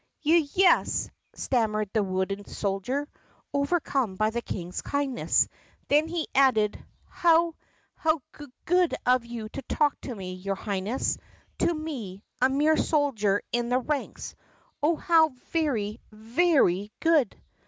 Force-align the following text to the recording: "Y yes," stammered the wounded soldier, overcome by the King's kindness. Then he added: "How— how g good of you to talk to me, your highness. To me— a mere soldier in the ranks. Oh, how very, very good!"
"Y 0.25 0.47
yes," 0.55 1.11
stammered 1.35 1.87
the 1.93 2.01
wounded 2.01 2.49
soldier, 2.49 3.07
overcome 3.53 4.15
by 4.15 4.31
the 4.31 4.41
King's 4.41 4.81
kindness. 4.81 5.47
Then 5.89 6.07
he 6.07 6.27
added: 6.33 6.83
"How— 7.07 7.53
how 7.97 8.23
g 8.35 8.47
good 8.65 8.95
of 9.05 9.25
you 9.25 9.47
to 9.49 9.61
talk 9.61 10.01
to 10.01 10.15
me, 10.15 10.33
your 10.33 10.55
highness. 10.55 11.19
To 11.59 11.71
me— 11.71 12.23
a 12.41 12.49
mere 12.49 12.77
soldier 12.77 13.43
in 13.51 13.69
the 13.69 13.77
ranks. 13.77 14.33
Oh, 14.81 14.95
how 14.95 15.29
very, 15.51 15.99
very 16.11 16.91
good!" 16.99 17.39